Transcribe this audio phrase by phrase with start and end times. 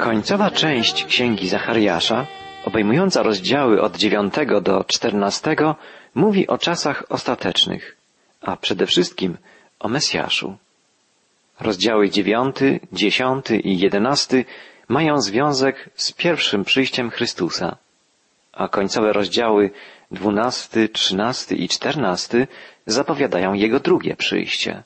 [0.00, 2.26] Końcowa część Księgi Zachariasza,
[2.64, 5.56] obejmująca rozdziały od 9 do 14,
[6.14, 7.96] mówi o czasach ostatecznych,
[8.40, 9.36] a przede wszystkim
[9.80, 10.56] o Mesjaszu.
[11.60, 12.56] Rozdziały 9,
[12.92, 14.44] 10 i 11
[14.88, 17.76] mają związek z pierwszym przyjściem Chrystusa,
[18.52, 19.70] a końcowe rozdziały
[20.10, 22.46] 12, 13 i 14
[22.86, 24.82] zapowiadają Jego drugie przyjście.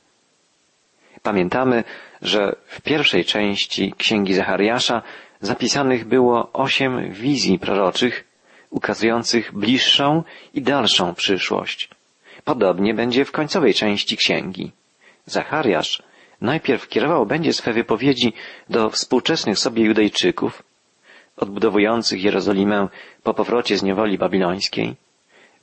[1.22, 1.84] Pamiętamy,
[2.24, 5.02] że w pierwszej części Księgi Zachariasza
[5.40, 8.24] zapisanych było osiem wizji proroczych,
[8.70, 10.22] ukazujących bliższą
[10.54, 11.88] i dalszą przyszłość.
[12.44, 14.72] Podobnie będzie w końcowej części księgi.
[15.26, 16.02] Zachariasz
[16.40, 18.32] najpierw kierował będzie swe wypowiedzi
[18.70, 20.62] do współczesnych sobie Judejczyków,
[21.36, 22.88] odbudowujących Jerozolimę
[23.22, 24.94] po powrocie z niewoli babilońskiej,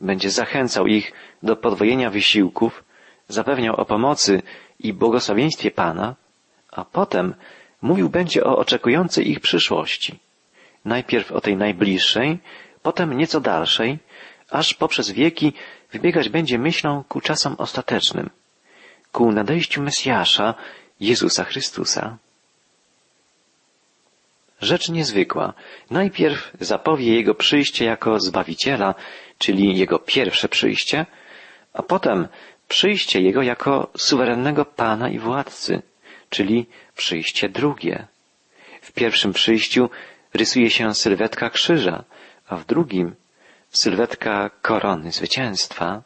[0.01, 1.11] będzie zachęcał ich
[1.43, 2.83] do podwojenia wysiłków,
[3.27, 4.41] zapewniał o pomocy
[4.79, 6.15] i błogosławieństwie Pana,
[6.71, 7.35] a potem
[7.81, 10.19] mówił będzie o oczekującej ich przyszłości.
[10.85, 12.39] Najpierw o tej najbliższej,
[12.81, 13.99] potem nieco dalszej,
[14.49, 15.53] aż poprzez wieki
[15.91, 18.29] wybiegać będzie myślą ku czasom ostatecznym,
[19.11, 20.53] ku nadejściu Mesjasza,
[20.99, 22.17] Jezusa Chrystusa.
[24.61, 25.53] Rzecz niezwykła.
[25.91, 28.95] Najpierw zapowie Jego przyjście jako Zbawiciela,
[29.37, 31.05] czyli Jego pierwsze przyjście,
[31.73, 32.27] a potem
[32.67, 35.81] przyjście Jego jako suwerennego Pana i Władcy,
[36.31, 36.65] czyli
[36.95, 38.07] przyjście drugie.
[38.81, 39.89] W pierwszym przyjściu
[40.33, 42.03] rysuje się sylwetka krzyża,
[42.47, 43.15] a w drugim
[43.69, 46.01] sylwetka korony zwycięstwa.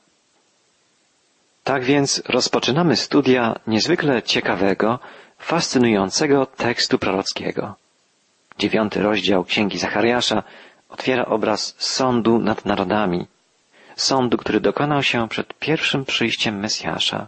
[1.64, 5.00] Tak więc rozpoczynamy studia niezwykle ciekawego,
[5.40, 7.76] fascynującego tekstu prorockiego.
[8.60, 10.44] Dziewiąty rozdział Księgi Zachariasza
[10.90, 13.28] otwiera obraz sądu nad narodami,
[13.96, 17.28] sądu, który dokonał się przed pierwszym przyjściem Mesjasza.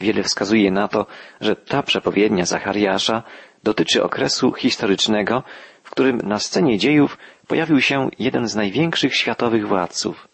[0.00, 1.06] Wiele wskazuje na to,
[1.40, 3.22] że ta przepowiednia Zachariasza
[3.64, 5.42] dotyczy okresu historycznego,
[5.82, 10.28] w którym na scenie dziejów pojawił się jeden z największych światowych władców,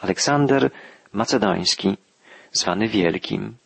[0.00, 0.70] Aleksander
[1.12, 1.96] Macedoński,
[2.52, 3.56] zwany Wielkim.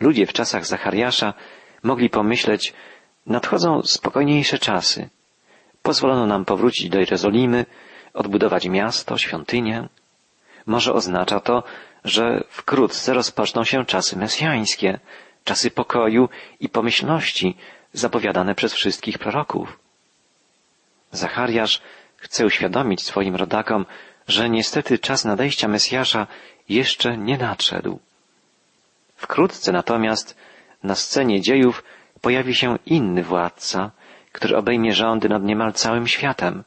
[0.00, 1.34] Ludzie w czasach Zachariasza
[1.82, 2.74] mogli pomyśleć,
[3.26, 5.08] nadchodzą spokojniejsze czasy.
[5.82, 7.66] Pozwolono nam powrócić do Jerozolimy,
[8.14, 9.88] odbudować miasto, świątynię.
[10.66, 11.62] Może oznacza to,
[12.04, 15.00] że wkrótce rozpoczną się czasy mesjańskie,
[15.44, 16.28] czasy pokoju
[16.60, 17.56] i pomyślności
[17.92, 19.78] zapowiadane przez wszystkich proroków.
[21.12, 21.80] Zachariasz
[22.16, 23.86] chce uświadomić swoim rodakom,
[24.28, 26.26] że niestety czas nadejścia Mesjasza
[26.68, 27.98] jeszcze nie nadszedł.
[29.16, 30.36] Wkrótce natomiast
[30.82, 31.84] na scenie dziejów
[32.20, 33.90] pojawi się inny władca,
[34.32, 36.64] który obejmie rządy nad niemal całym światem.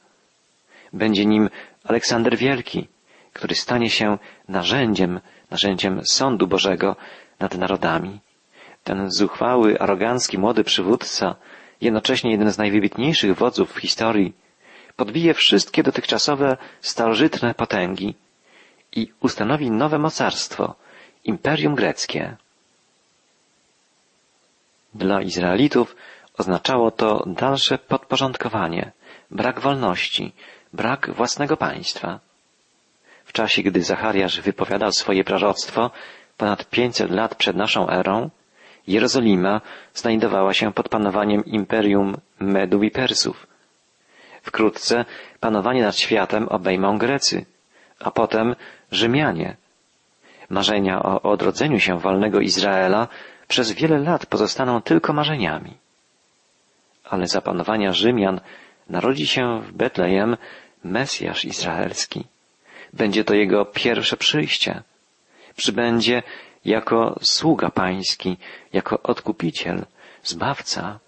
[0.94, 1.50] Będzie nim
[1.84, 2.88] Aleksander Wielki,
[3.34, 4.18] który stanie się
[4.48, 5.20] narzędziem,
[5.52, 6.96] narzędziem sądu Bożego
[7.40, 8.20] nad narodami.
[8.84, 11.36] Ten zuchwały, arogancki młody przywódca,
[11.82, 14.34] jednocześnie jeden z najwybitniejszych wodzów w historii,
[14.96, 18.16] podbije wszystkie dotychczasowe starożytne potęgi
[18.92, 20.76] i ustanowi nowe mocarstwo,
[21.24, 22.36] imperium greckie.
[24.94, 25.96] Dla Izraelitów
[26.38, 28.92] oznaczało to dalsze podporządkowanie,
[29.32, 30.34] brak wolności,
[30.74, 32.20] brak własnego państwa.
[33.34, 35.92] W czasie, gdy Zachariasz wypowiadał swoje proroctwo,
[36.38, 38.30] ponad 500 lat przed naszą erą,
[38.88, 39.62] Jerozolima
[39.94, 43.48] znajdowała się pod panowaniem imperium Medów i Persów.
[44.42, 45.06] Wkrótce
[45.40, 47.46] panowanie nad światem obejmą Grecy,
[48.00, 48.56] a potem
[48.92, 49.56] Rzymianie.
[50.50, 53.08] Marzenia o odrodzeniu się wolnego Izraela
[53.48, 55.78] przez wiele lat pozostaną tylko marzeniami.
[57.04, 58.42] Ale za panowania Rzymian
[58.90, 60.38] narodzi się w Betlejem
[60.84, 62.33] Mesjasz Izraelski.
[62.94, 64.82] Będzie to jego pierwsze przyjście.
[65.56, 66.24] Przybędzie
[66.66, 68.38] jako sługa pański,
[68.74, 69.86] jako odkupiciel,
[70.24, 71.00] zbawca.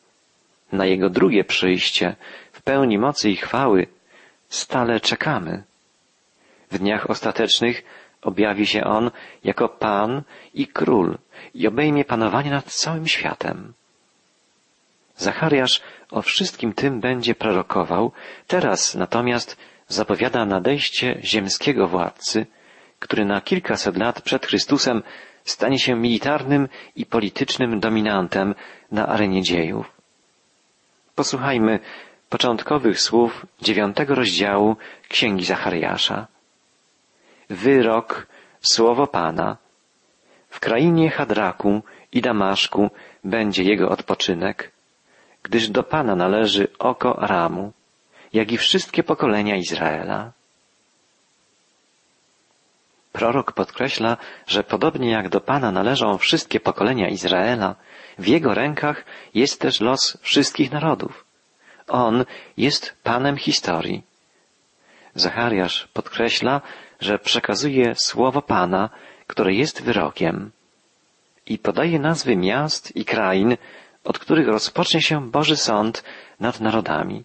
[0.71, 2.15] Na jego drugie przyjście,
[2.51, 3.87] w pełni mocy i chwały,
[4.49, 5.63] stale czekamy.
[6.71, 7.83] W dniach ostatecznych
[8.21, 9.11] objawi się on
[9.43, 10.21] jako Pan
[10.53, 11.17] i Król
[11.53, 13.73] i obejmie panowanie nad całym światem.
[15.17, 15.81] Zachariasz
[16.11, 18.11] o wszystkim tym będzie prorokował,
[18.47, 22.45] teraz natomiast zapowiada nadejście ziemskiego władcy,
[22.99, 25.03] który na kilkaset lat przed Chrystusem
[25.43, 28.55] stanie się militarnym i politycznym dominantem
[28.91, 29.91] na arenie dziejów.
[31.15, 31.79] Posłuchajmy
[32.29, 34.75] początkowych słów dziewiątego rozdziału
[35.09, 36.27] Księgi Zachariasza.
[37.49, 38.27] Wyrok,
[38.61, 39.57] słowo Pana.
[40.49, 42.89] W krainie Hadraku i Damaszku
[43.23, 44.71] będzie jego odpoczynek,
[45.43, 47.73] gdyż do Pana należy oko Aramu,
[48.35, 50.31] jak i wszystkie pokolenia Izraela.
[53.11, 54.17] Prorok podkreśla,
[54.47, 57.75] że podobnie jak do Pana należą wszystkie pokolenia Izraela,
[58.19, 61.25] w Jego rękach jest też los wszystkich narodów.
[61.87, 62.25] On
[62.57, 64.03] jest Panem historii.
[65.15, 66.61] Zachariasz podkreśla,
[66.99, 68.89] że przekazuje słowo Pana,
[69.27, 70.51] które jest wyrokiem
[71.45, 73.57] i podaje nazwy miast i krain,
[74.03, 76.03] od których rozpocznie się Boży Sąd
[76.39, 77.23] nad narodami.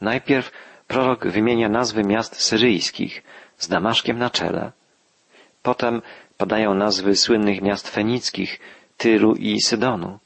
[0.00, 0.50] Najpierw
[0.88, 3.22] prorok wymienia nazwy miast syryjskich
[3.58, 4.72] z Damaszkiem na czele.
[5.62, 6.02] Potem
[6.36, 8.60] padają nazwy słynnych miast fenickich,
[8.96, 10.18] Tyru i Sydonu.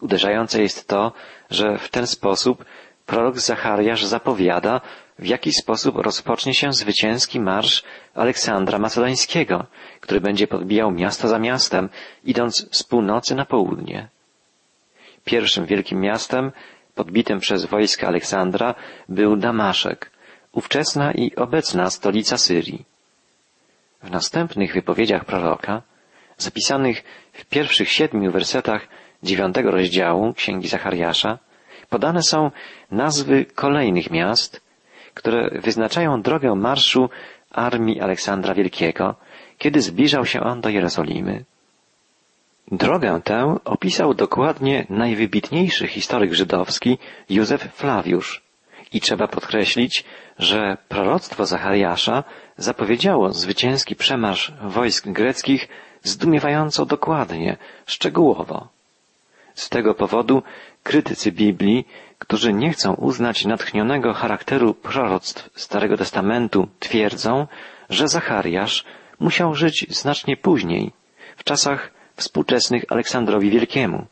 [0.00, 1.12] Uderzające jest to,
[1.50, 2.64] że w ten sposób
[3.06, 4.80] prorok Zachariasz zapowiada,
[5.18, 7.84] w jaki sposób rozpocznie się zwycięski marsz
[8.14, 9.66] Aleksandra Macedońskiego,
[10.00, 11.88] który będzie podbijał miasto za miastem,
[12.24, 14.08] idąc z północy na południe.
[15.24, 16.52] Pierwszym wielkim miastem
[16.98, 18.74] podbitym przez wojska Aleksandra
[19.08, 20.10] był Damaszek,
[20.52, 22.84] ówczesna i obecna stolica Syrii.
[24.02, 25.82] W następnych wypowiedziach proroka,
[26.38, 28.82] zapisanych w pierwszych siedmiu wersetach
[29.22, 31.38] dziewiątego rozdziału Księgi Zachariasza,
[31.90, 32.50] podane są
[32.90, 34.60] nazwy kolejnych miast,
[35.14, 37.10] które wyznaczają drogę marszu
[37.50, 39.14] armii Aleksandra Wielkiego,
[39.58, 41.44] kiedy zbliżał się on do Jerozolimy.
[42.72, 46.98] Drogę tę opisał dokładnie najwybitniejszy historyk żydowski
[47.30, 48.42] Józef Flawiusz
[48.92, 50.04] i trzeba podkreślić,
[50.38, 52.24] że proroctwo Zachariasza
[52.56, 55.68] zapowiedziało zwycięski przemarsz wojsk greckich
[56.02, 57.56] zdumiewająco dokładnie,
[57.86, 58.68] szczegółowo.
[59.54, 60.42] Z tego powodu
[60.82, 61.86] krytycy Biblii,
[62.18, 67.46] którzy nie chcą uznać natchnionego charakteru proroctw Starego Testamentu, twierdzą,
[67.90, 68.84] że Zachariasz
[69.20, 70.92] musiał żyć znacznie później,
[71.36, 74.06] w czasach współczesnych Aleksandrowi Wielkiemu.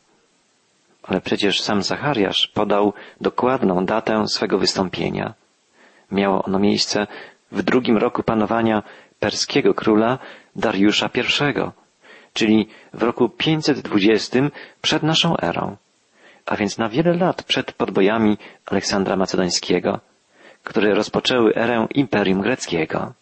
[1.03, 5.33] Ale przecież sam Zachariasz podał dokładną datę swego wystąpienia.
[6.11, 7.07] Miało ono miejsce
[7.51, 8.83] w drugim roku panowania
[9.19, 10.19] perskiego króla
[10.55, 11.21] Dariusza I,
[12.33, 14.39] czyli w roku 520
[14.81, 15.77] przed naszą erą,
[16.45, 19.99] a więc na wiele lat przed podbojami Aleksandra Macedońskiego,
[20.63, 23.13] które rozpoczęły erę Imperium Greckiego.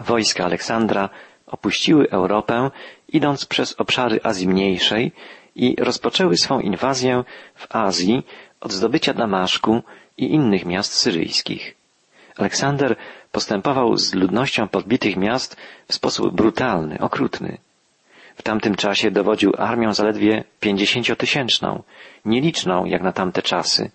[0.00, 1.08] Wojska Aleksandra
[1.46, 2.70] opuściły Europę,
[3.08, 5.12] idąc przez obszary Azji Mniejszej
[5.56, 8.22] i rozpoczęły swą inwazję w Azji
[8.60, 9.82] od zdobycia Damaszku
[10.18, 11.74] i innych miast syryjskich.
[12.36, 12.96] Aleksander
[13.32, 15.56] postępował z ludnością podbitych miast
[15.88, 17.58] w sposób brutalny, okrutny.
[18.36, 21.82] W tamtym czasie dowodził armią zaledwie pięćdziesięciotysięczną,
[22.24, 23.90] nieliczną jak na tamte czasy.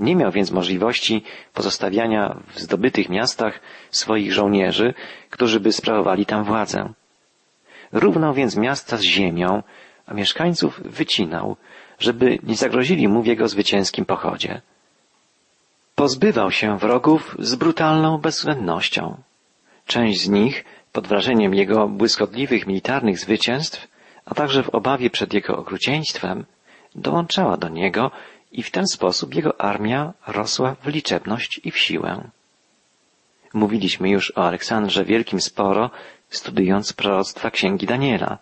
[0.00, 1.22] Nie miał więc możliwości
[1.54, 3.60] pozostawiania w zdobytych miastach
[3.90, 4.94] swoich żołnierzy,
[5.30, 6.92] którzy by sprawowali tam władzę.
[7.92, 9.62] Równał więc miasta z ziemią,
[10.06, 11.56] a mieszkańców wycinał,
[11.98, 14.60] żeby nie zagrozili mu w jego zwycięskim pochodzie.
[15.94, 19.16] Pozbywał się wrogów z brutalną bezwzględnością.
[19.86, 23.88] Część z nich, pod wrażeniem jego błyskotliwych militarnych zwycięstw,
[24.26, 26.44] a także w obawie przed jego okrucieństwem,
[26.94, 28.10] dołączała do niego
[28.52, 32.30] i w ten sposób jego armia rosła w liczebność i w siłę.
[33.54, 35.90] Mówiliśmy już o Aleksandrze Wielkim sporo,
[36.30, 38.38] studiując proroctwa księgi Daniela.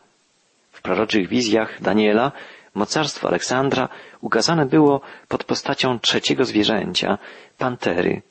[0.72, 2.32] W proroczych wizjach Daniela
[2.74, 3.88] mocarstwo Aleksandra
[4.20, 7.18] ukazane było pod postacią trzeciego zwierzęcia,
[7.58, 8.22] pantery,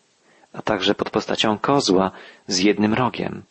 [0.54, 2.12] a także pod postacią kozła
[2.48, 3.44] z jednym rogiem.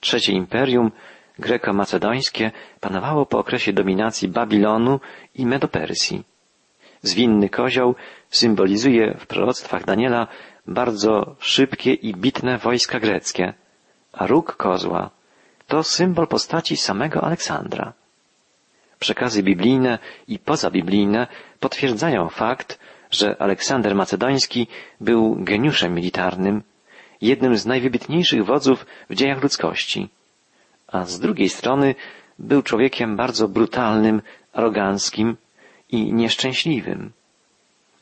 [0.00, 0.90] Trzecie imperium,
[1.38, 2.50] greko-macedońskie,
[2.80, 5.00] panowało po okresie dominacji Babilonu
[5.34, 6.35] i Medopersji.
[7.06, 7.94] Zwinny kozioł
[8.30, 10.26] symbolizuje w proroctwach Daniela
[10.66, 13.54] bardzo szybkie i bitne wojska greckie,
[14.12, 15.10] a róg kozła
[15.66, 17.92] to symbol postaci samego Aleksandra.
[18.98, 19.98] Przekazy biblijne
[20.28, 21.26] i pozabiblijne
[21.60, 22.78] potwierdzają fakt,
[23.10, 24.66] że Aleksander Macedoński
[25.00, 26.62] był geniuszem militarnym,
[27.20, 30.08] jednym z najwybitniejszych wodzów w dziejach ludzkości,
[30.86, 31.94] a z drugiej strony
[32.38, 34.22] był człowiekiem bardzo brutalnym,
[34.52, 35.36] aroganckim
[35.90, 37.12] i nieszczęśliwym.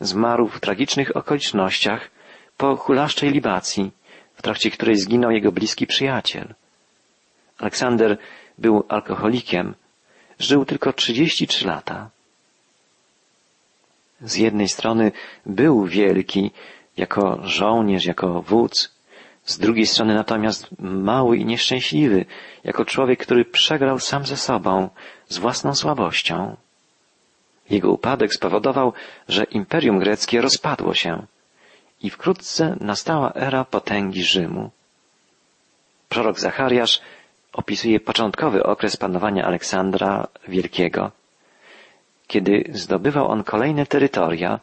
[0.01, 2.11] Zmarł w tragicznych okolicznościach
[2.57, 3.91] po hulaszczej libacji,
[4.35, 6.55] w trakcie której zginął jego bliski przyjaciel.
[7.59, 8.19] Aleksander
[8.59, 9.75] był alkoholikiem,
[10.39, 12.11] żył tylko 33 lata.
[14.21, 15.13] Z jednej strony
[15.47, 16.51] był wielki
[16.97, 18.95] jako żołnierz, jako wódz,
[19.45, 22.25] z drugiej strony natomiast mały i nieszczęśliwy,
[22.65, 24.89] jako człowiek, który przegrał sam ze sobą,
[25.29, 26.57] z własną słabością.
[27.71, 28.93] Jego upadek spowodował,
[29.29, 31.27] że Imperium Greckie rozpadło się
[32.03, 34.71] i wkrótce nastała era potęgi Rzymu.
[36.09, 37.01] Prorok Zachariasz
[37.53, 41.11] opisuje początkowy okres panowania Aleksandra Wielkiego.
[42.27, 44.61] Kiedy zdobywał on kolejne terytoria,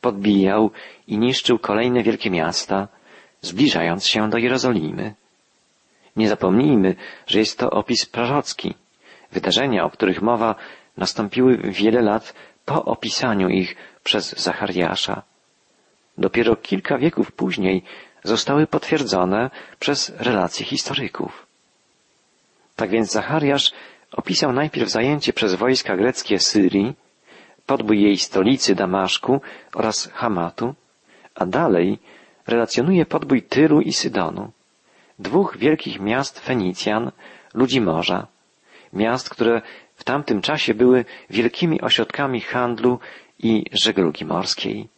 [0.00, 0.70] podbijał
[1.08, 2.88] i niszczył kolejne wielkie miasta,
[3.40, 5.14] zbliżając się do Jerozolimy.
[6.16, 6.94] Nie zapomnijmy,
[7.26, 8.74] że jest to opis prorocki.
[9.32, 10.54] Wydarzenia, o których mowa,
[10.96, 12.34] nastąpiły wiele lat
[12.64, 15.22] po opisaniu ich przez Zachariasza.
[16.18, 17.82] Dopiero kilka wieków później
[18.24, 21.46] zostały potwierdzone przez relacje historyków.
[22.76, 23.72] Tak więc Zachariasz
[24.12, 26.94] opisał najpierw zajęcie przez wojska greckie Syrii,
[27.66, 29.40] podbój jej stolicy Damaszku
[29.74, 30.74] oraz Hamatu,
[31.34, 31.98] a dalej
[32.46, 34.50] relacjonuje podbój Tyru i Sydonu,
[35.18, 37.12] dwóch wielkich miast Fenicjan,
[37.54, 38.26] ludzi morza,
[38.92, 39.62] miast, które
[40.02, 42.98] w tamtym czasie były wielkimi ośrodkami handlu
[43.38, 44.88] i żeglugi morskiej.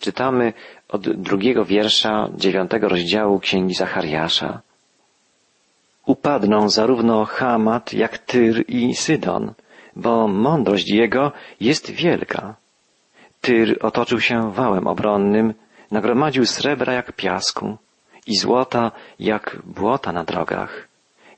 [0.00, 0.52] Czytamy
[0.88, 4.60] od drugiego wiersza dziewiątego rozdziału Księgi Zachariasza.
[6.06, 9.54] Upadną zarówno Hamat jak Tyr i Sydon,
[9.96, 12.54] bo mądrość jego jest wielka.
[13.40, 15.54] Tyr otoczył się wałem obronnym,
[15.90, 17.76] nagromadził srebra jak piasku
[18.26, 20.88] i złota jak błota na drogach.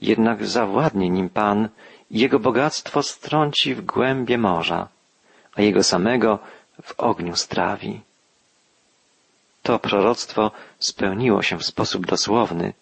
[0.01, 1.69] Jednak zawładnie nim Pan
[2.11, 4.89] jego bogactwo strąci w głębie morza,
[5.55, 6.39] a jego samego
[6.83, 8.01] w ogniu strawi.
[9.63, 12.73] To proroctwo spełniło się w sposób dosłowny.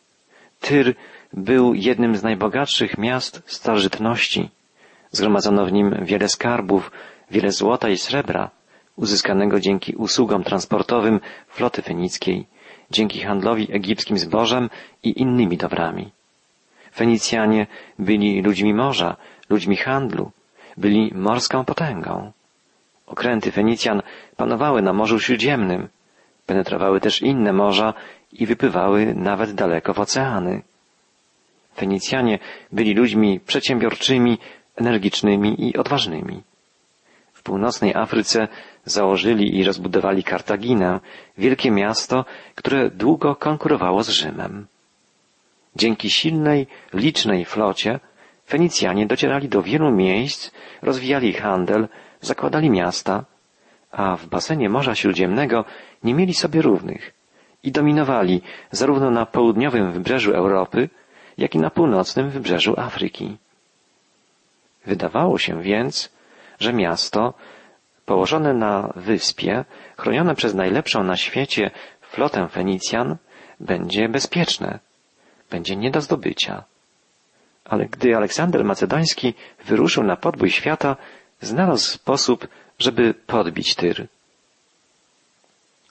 [0.60, 0.94] Tyr
[1.32, 4.50] był jednym z najbogatszych miast starożytności.
[5.12, 6.90] Zgromadzono w nim wiele skarbów,
[7.30, 8.50] wiele złota i srebra,
[8.96, 12.46] uzyskanego dzięki usługom transportowym floty fenickiej,
[12.90, 14.70] dzięki handlowi egipskim zbożem
[15.02, 16.15] i innymi dobrami.
[16.96, 17.66] Fenicjanie
[17.98, 19.16] byli ludźmi morza,
[19.50, 20.30] ludźmi handlu,
[20.76, 22.32] byli morską potęgą.
[23.06, 24.02] Okręty Fenicjan
[24.36, 25.88] panowały na Morzu Śródziemnym,
[26.46, 27.94] penetrowały też inne morza
[28.32, 30.62] i wypływały nawet daleko w oceany.
[31.76, 32.38] Fenicjanie
[32.72, 34.38] byli ludźmi przedsiębiorczymi,
[34.76, 36.42] energicznymi i odważnymi.
[37.32, 38.48] W północnej Afryce
[38.84, 41.00] założyli i rozbudowali Kartaginę,
[41.38, 42.24] wielkie miasto,
[42.54, 44.66] które długo konkurowało z Rzymem.
[45.76, 48.00] Dzięki silnej, licznej flocie
[48.46, 50.50] Fenicjanie docierali do wielu miejsc,
[50.82, 51.88] rozwijali handel,
[52.20, 53.24] zakładali miasta,
[53.92, 55.64] a w basenie Morza Śródziemnego
[56.04, 57.12] nie mieli sobie równych
[57.62, 60.88] i dominowali zarówno na południowym wybrzeżu Europy,
[61.38, 63.36] jak i na północnym wybrzeżu Afryki.
[64.86, 66.12] Wydawało się więc,
[66.58, 67.34] że miasto,
[68.06, 69.64] położone na wyspie,
[69.96, 73.16] chronione przez najlepszą na świecie flotę Fenicjan,
[73.60, 74.78] będzie bezpieczne,
[75.50, 76.64] będzie nie do zdobycia.
[77.64, 79.34] Ale gdy Aleksander Macedoński
[79.64, 80.96] wyruszył na podbój świata,
[81.40, 82.48] znalazł sposób,
[82.78, 84.06] żeby podbić Tyr.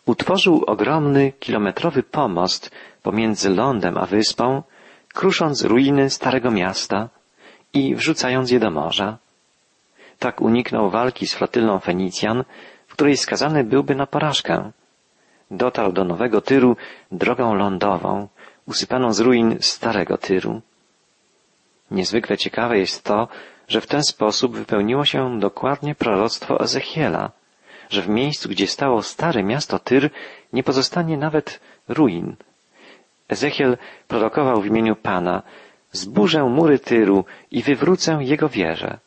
[0.05, 2.71] Utworzył ogromny, kilometrowy pomost
[3.03, 4.63] pomiędzy lądem a wyspą,
[5.13, 7.09] krusząc ruiny starego miasta
[7.73, 9.17] i wrzucając je do morza.
[10.19, 12.43] Tak uniknął walki z flotylą Fenicjan,
[12.87, 14.71] w której skazany byłby na porażkę.
[15.51, 16.77] Dotarł do Nowego Tyru
[17.11, 18.27] drogą lądową,
[18.67, 20.61] usypaną z ruin starego Tyru.
[21.91, 23.27] Niezwykle ciekawe jest to,
[23.67, 27.31] że w ten sposób wypełniło się dokładnie proroctwo Ezechiela,
[27.89, 30.09] że w miejscu, gdzie stało stare miasto Tyr,
[30.53, 32.35] nie pozostanie nawet ruin.
[33.29, 35.41] Ezechiel prorokował w imieniu Pana,
[35.91, 38.97] zburzę mury Tyru i wywrócę jego wieżę,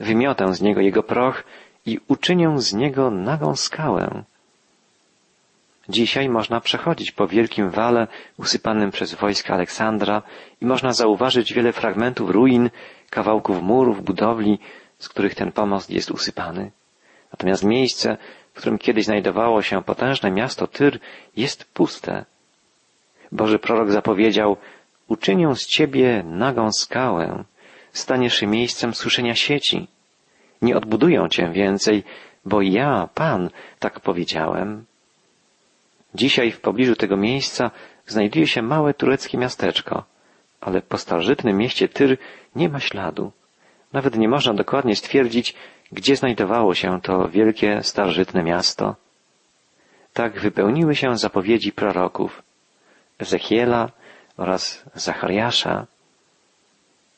[0.00, 1.44] wymiotę z niego jego proch
[1.86, 4.24] i uczynię z niego nagą skałę.
[5.88, 10.22] Dzisiaj można przechodzić po wielkim wale usypanym przez wojska Aleksandra
[10.60, 12.70] i można zauważyć wiele fragmentów ruin,
[13.10, 14.58] kawałków murów, budowli,
[14.98, 16.70] z których ten pomost jest usypany.
[17.32, 18.16] Natomiast miejsce,
[18.52, 20.98] w którym kiedyś znajdowało się potężne miasto Tyr,
[21.36, 22.24] jest puste.
[23.32, 24.56] Boży prorok zapowiedział,
[25.08, 27.44] uczynię z ciebie nagą skałę,
[27.92, 29.88] staniesz miejscem suszenia sieci.
[30.62, 32.04] Nie odbudują cię więcej,
[32.44, 34.87] bo ja, Pan, tak powiedziałem.
[36.18, 37.70] Dzisiaj w pobliżu tego miejsca
[38.06, 40.04] znajduje się małe tureckie miasteczko,
[40.60, 42.18] ale po starożytnym mieście Tyr
[42.56, 43.32] nie ma śladu.
[43.92, 45.54] Nawet nie można dokładnie stwierdzić,
[45.92, 48.96] gdzie znajdowało się to wielkie starożytne miasto.
[50.12, 52.42] Tak wypełniły się zapowiedzi proroków
[53.18, 53.90] Ezechiela
[54.36, 55.86] oraz Zachariasza.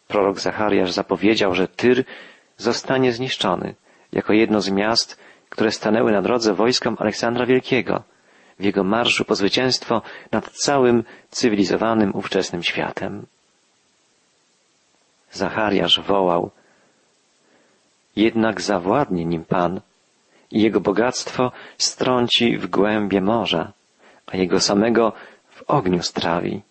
[0.09, 2.05] Prorok Zachariasz zapowiedział, że Tyr
[2.57, 3.75] zostanie zniszczony
[4.13, 8.03] jako jedno z miast, które stanęły na drodze wojskom Aleksandra Wielkiego
[8.61, 10.03] w jego marszu po zwycięstwo
[10.33, 13.27] nad całym cywilizowanym ówczesnym światem.
[15.33, 16.51] Zachariasz wołał,
[18.17, 19.81] jednak zawładnie nim Pan
[20.51, 23.73] i jego bogactwo strąci w głębie morza,
[24.27, 25.13] a jego samego
[25.51, 26.63] w ogniu strawi.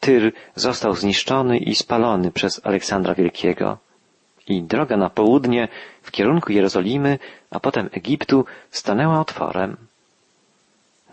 [0.00, 3.78] Tyr został zniszczony i spalony przez Aleksandra Wielkiego
[4.48, 5.68] i droga na południe
[6.02, 7.18] w kierunku Jerozolimy,
[7.50, 9.76] a potem Egiptu stanęła otworem.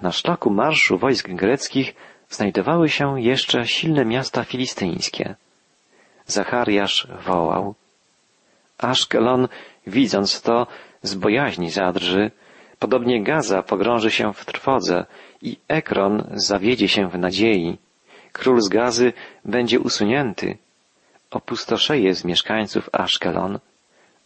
[0.02, 1.96] Na szlaku marszu wojsk greckich
[2.30, 5.36] znajdowały się jeszcze silne miasta filistyńskie.
[6.26, 7.76] Zachariasz wołał.
[8.78, 9.48] Aszkelon,
[9.88, 10.68] widząc to,
[11.02, 12.32] z bojaźni zadrży,
[12.80, 15.06] podobnie Gaza pogrąży się w trwodze
[15.42, 17.78] i Ekron zawiedzie się w nadziei.
[18.32, 19.14] Król z Gazy
[19.46, 20.58] będzie usunięty,
[21.32, 23.60] opustoszeje z mieszkańców Aszkelon,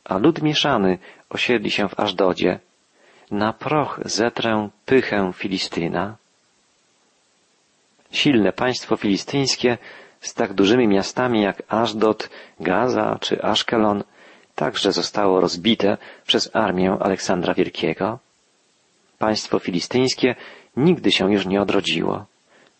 [0.05, 0.97] a lud mieszany
[1.29, 2.59] osiedli się w Ażdodzie.
[3.31, 6.15] Na proch zetrę pychę Filistyna.
[8.11, 9.77] Silne państwo filistyńskie
[10.21, 12.29] z tak dużymi miastami jak Ażdod,
[12.59, 14.03] Gaza czy Aszkelon
[14.55, 18.19] także zostało rozbite przez armię Aleksandra Wielkiego.
[19.19, 20.35] Państwo filistyńskie
[20.77, 22.25] nigdy się już nie odrodziło,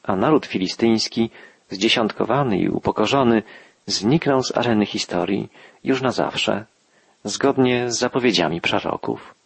[0.04, 1.30] a naród filistyński,
[1.70, 3.44] zdziesiątkowany i upokorzony,
[3.86, 5.50] zniknął z areny historii
[5.84, 6.66] już na zawsze,
[7.24, 9.37] zgodnie z zapowiedziami proroków.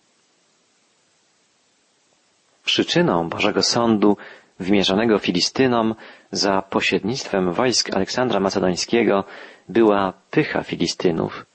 [2.72, 4.18] Przyczyną Bożego Sądu
[4.60, 5.96] wymierzonego Filistynom
[6.32, 9.24] za pośrednictwem wojsk Aleksandra Macedońskiego
[9.70, 11.46] była pycha Filistynów,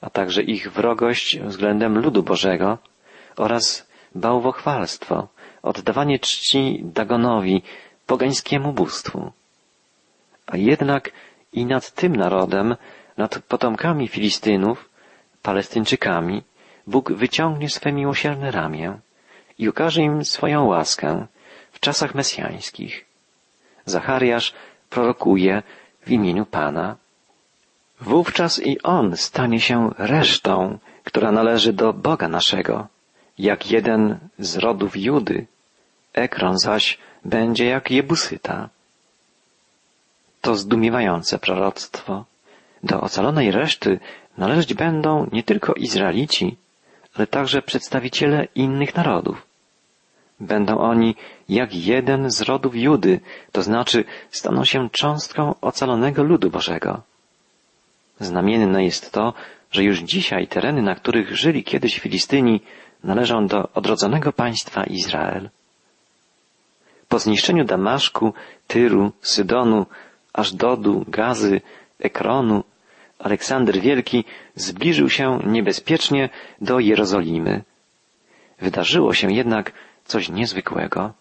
[0.00, 2.78] a także ich wrogość względem ludu Bożego
[3.36, 5.28] oraz bałwochwalstwo,
[5.62, 7.62] oddawanie czci Dagonowi,
[8.06, 9.32] pogańskiemu bóstwu.
[10.46, 11.10] A jednak
[11.52, 12.76] i nad tym narodem,
[13.16, 14.90] nad potomkami Filistynów,
[15.42, 16.42] Palestyńczykami,
[16.86, 18.98] Bóg wyciągnie swe miłosierne ramię
[19.58, 21.26] i ukaże im swoją łaskę
[21.72, 23.04] w czasach mesjańskich.
[23.84, 24.54] Zachariasz
[24.90, 25.62] prorokuje
[26.06, 26.96] w imieniu Pana.
[28.00, 32.86] Wówczas i on stanie się resztą, która należy do Boga naszego,
[33.38, 35.46] jak jeden z rodów Judy.
[36.12, 38.68] Ekron zaś będzie jak Jebusyta.
[40.40, 42.24] To zdumiewające proroctwo.
[42.82, 44.00] Do ocalonej reszty
[44.38, 46.56] należeć będą nie tylko Izraelici,
[47.14, 49.47] ale także przedstawiciele innych narodów.
[50.40, 51.14] Będą oni
[51.48, 53.20] jak jeden z rodów Judy,
[53.52, 57.02] to znaczy staną się cząstką ocalonego ludu Bożego.
[58.20, 59.34] Znamienne jest to,
[59.70, 62.60] że już dzisiaj tereny, na których żyli kiedyś Filistyni,
[63.04, 65.50] należą do odrodzonego państwa Izrael.
[67.08, 68.34] Po zniszczeniu Damaszku,
[68.66, 69.86] Tyru, Sydonu,
[70.32, 71.60] Ażdodu, Gazy,
[72.00, 72.64] Ekronu,
[73.18, 74.24] Aleksander Wielki
[74.54, 76.28] zbliżył się niebezpiecznie
[76.60, 77.62] do Jerozolimy.
[78.60, 79.72] Wydarzyło się jednak
[80.08, 81.12] coś niezwykłego.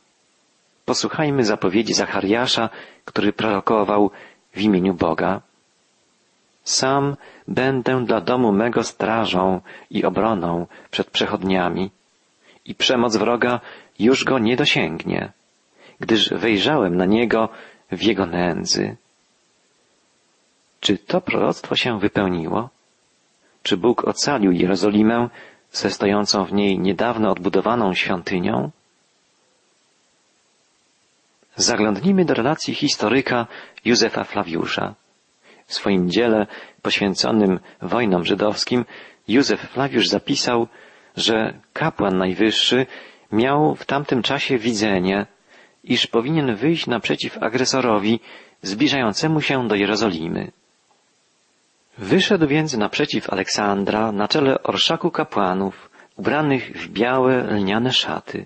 [0.85, 2.69] Posłuchajmy zapowiedzi Zachariasza,
[3.05, 4.11] który prorokował
[4.53, 5.41] w imieniu Boga.
[6.63, 7.15] Sam
[7.47, 11.91] będę dla domu mego strażą i obroną przed przechodniami
[12.65, 13.59] i przemoc wroga
[13.99, 15.31] już go nie dosięgnie,
[15.99, 17.49] gdyż wejrzałem na niego
[17.91, 18.95] w jego nędzy.
[20.79, 22.69] Czy to proroctwo się wypełniło?
[23.63, 25.29] Czy Bóg ocalił Jerozolimę
[25.71, 28.71] ze stojącą w niej niedawno odbudowaną świątynią?
[31.57, 33.47] Zaglądnijmy do relacji historyka
[33.85, 34.95] Józefa Flawiusza.
[35.65, 36.47] W swoim dziele
[36.81, 38.85] poświęconym wojnom żydowskim
[39.27, 40.67] Józef Flawiusz zapisał,
[41.17, 42.85] że kapłan najwyższy
[43.31, 45.25] miał w tamtym czasie widzenie,
[45.83, 48.19] iż powinien wyjść naprzeciw agresorowi
[48.61, 50.51] zbliżającemu się do Jerozolimy.
[51.97, 58.45] Wyszedł więc naprzeciw Aleksandra na czele orszaku kapłanów, ubranych w białe lniane szaty.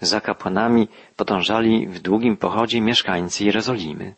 [0.00, 4.14] Za kapłanami podążali w długim pochodzie mieszkańcy Jerozolimy.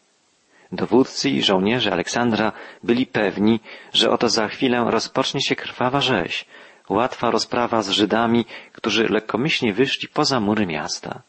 [0.72, 3.60] Dowódcy i żołnierze Aleksandra byli pewni,
[3.92, 6.44] że oto za chwilę rozpocznie się krwawa rzeź,
[6.88, 11.22] łatwa rozprawa z Żydami, którzy lekkomyślnie wyszli poza mury miasta.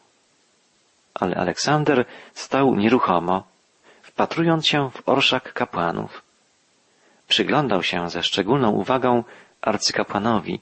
[1.13, 3.43] Ale Aleksander stał nieruchomo,
[4.01, 6.21] wpatrując się w orszak kapłanów.
[7.27, 9.23] Przyglądał się ze szczególną uwagą
[9.61, 10.59] arcykapłanowi,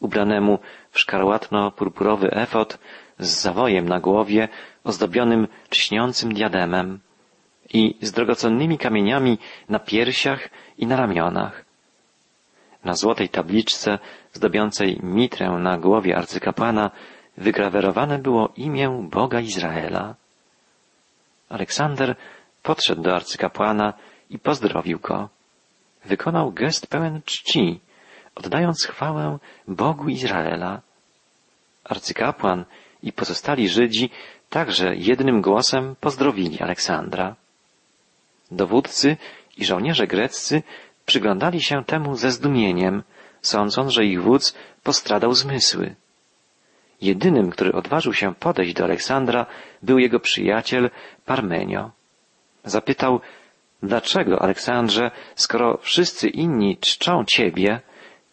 [0.00, 0.58] ubranemu
[0.90, 2.78] w szkarłatno-purpurowy efot
[3.20, 4.48] z zawojem na głowie
[4.84, 7.00] ozdobionym lśniącym diademem
[7.72, 11.64] i z drogocennymi kamieniami na piersiach i na ramionach.
[12.84, 13.98] Na złotej tabliczce
[14.32, 16.90] zdobiącej mitrę na głowie arcykapłana
[17.36, 20.14] wygrawerowane było imię Boga Izraela.
[21.48, 22.16] Aleksander
[22.62, 23.92] podszedł do arcykapłana
[24.30, 25.28] i pozdrowił go.
[26.04, 27.80] Wykonał gest pełen czci,
[28.34, 30.80] oddając chwałę Bogu Izraela.
[31.84, 32.64] Arcykapłan
[33.02, 34.10] i pozostali Żydzi
[34.50, 37.36] także jednym głosem pozdrowili Aleksandra.
[38.50, 39.16] Dowódcy
[39.56, 40.62] i żołnierze greccy
[41.06, 43.02] przyglądali się temu ze zdumieniem,
[43.42, 45.94] sądząc, że ich wódz postradał zmysły.
[47.00, 49.46] Jedynym, który odważył się podejść do Aleksandra,
[49.82, 50.90] był jego przyjaciel
[51.26, 51.90] Parmenio.
[52.64, 53.20] Zapytał,
[53.82, 57.80] dlaczego, Aleksandrze, skoro wszyscy inni czczą ciebie,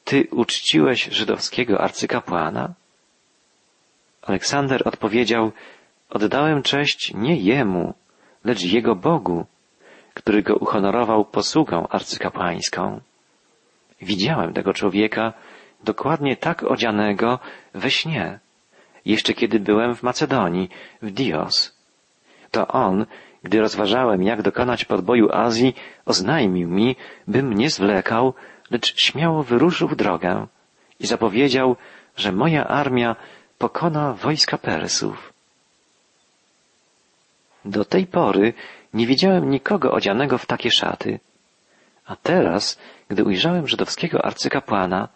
[0.03, 2.73] ty uczciłeś żydowskiego arcykapłana?
[4.27, 5.51] Aleksander odpowiedział,
[6.09, 7.93] oddałem cześć nie jemu,
[8.43, 9.45] lecz Jego Bogu,
[10.13, 13.01] który go uhonorował posługą arcykapłańską.
[14.01, 15.33] Widziałem tego człowieka
[15.83, 17.39] dokładnie tak odzianego
[17.73, 18.39] we śnie,
[19.05, 20.69] jeszcze kiedy byłem w Macedonii,
[21.01, 21.77] w Dios.
[22.51, 23.05] To on,
[23.43, 26.95] gdy rozważałem, jak dokonać podboju Azji, oznajmił mi,
[27.27, 28.33] bym nie zwlekał,
[28.71, 30.47] lecz śmiało wyruszył w drogę
[30.99, 31.75] i zapowiedział,
[32.15, 33.15] że moja armia
[33.57, 35.33] pokona wojska Persów.
[37.65, 38.53] Do tej pory
[38.93, 41.19] nie widziałem nikogo odzianego w takie szaty.
[42.05, 45.07] A teraz, gdy ujrzałem żydowskiego arcykapłana,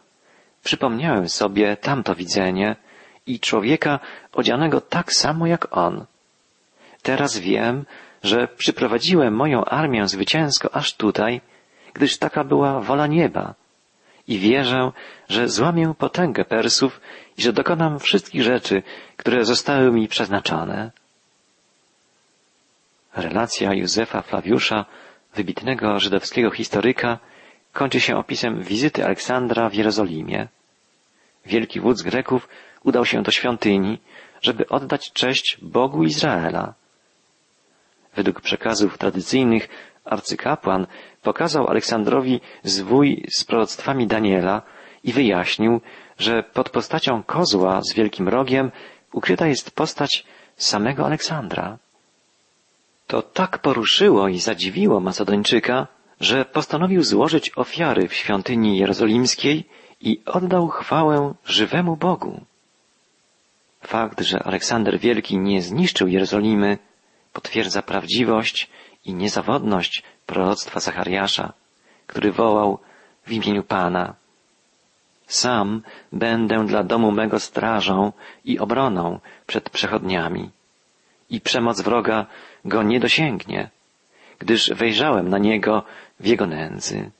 [0.64, 2.76] przypomniałem sobie tamto widzenie
[3.26, 4.00] i człowieka
[4.34, 6.06] odzianego tak samo jak on.
[7.02, 7.86] Teraz wiem,
[8.24, 11.42] że przyprowadziłem moją armię zwycięsko aż tutaj,
[11.94, 13.54] gdyż taka była wola nieba.
[14.28, 14.92] I wierzę,
[15.30, 17.02] że złamię potęgę Persów
[17.42, 18.84] że dokonam wszystkich rzeczy,
[19.18, 20.92] które zostały mi przeznaczone.
[23.16, 24.86] Relacja Józefa Flawiusza,
[25.36, 27.20] wybitnego żydowskiego historyka,
[27.74, 30.48] kończy się opisem wizyty Aleksandra w Jerozolimie.
[31.46, 32.50] Wielki wódz Greków
[32.84, 34.00] udał się do świątyni,
[34.42, 36.74] żeby oddać cześć Bogu Izraela.
[38.16, 39.70] Według przekazów tradycyjnych
[40.06, 40.88] arcykapłan
[41.22, 44.62] pokazał Aleksandrowi zwój z proroctwami Daniela
[45.04, 45.82] i wyjaśnił,
[46.22, 48.72] że pod postacią kozła z wielkim rogiem
[49.14, 50.26] ukryta jest postać
[50.58, 51.78] samego Aleksandra.
[53.08, 55.88] To tak poruszyło i zadziwiło Macedończyka,
[56.20, 59.70] że postanowił złożyć ofiary w świątyni jerozolimskiej
[60.02, 62.42] i oddał chwałę żywemu Bogu.
[63.82, 66.78] Fakt, że Aleksander Wielki nie zniszczył Jerozolimy,
[67.34, 68.70] potwierdza prawdziwość
[69.06, 71.54] i niezawodność proroctwa Zachariasza,
[72.08, 72.80] który wołał
[73.26, 74.21] w imieniu Pana.
[75.32, 78.12] Sam będę dla domu mego strażą
[78.46, 80.50] i obroną przed przechodniami.
[81.30, 82.26] I przemoc wroga
[82.65, 83.70] go nie dosięgnie,
[84.39, 85.84] gdyż wejrzałem na niego
[86.20, 87.12] w jego nędzy.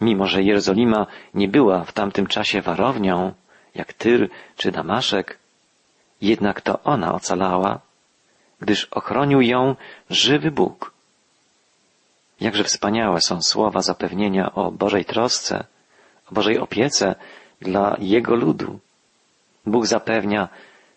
[0.00, 3.32] Mimo, że Jerozolima nie była w tamtym czasie warownią,
[3.74, 5.38] jak Tyr czy Damaszek,
[6.20, 7.80] jednak to ona ocalała,
[8.60, 9.76] gdyż ochronił ją
[10.10, 10.92] żywy Bóg.
[12.40, 15.64] Jakże wspaniałe są słowa zapewnienia o Bożej trosce,
[16.30, 17.14] Bożej opiece
[17.60, 18.78] dla Jego ludu.
[19.66, 20.48] Bóg zapewnia,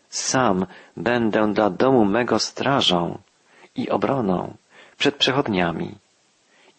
[0.09, 0.65] sam
[0.97, 3.17] będę dla domu mego strażą
[3.75, 4.53] i obroną
[4.97, 5.95] przed przechodniami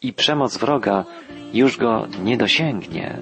[0.02, 1.04] i przemoc wroga
[1.52, 3.18] już go nie dosięgnie.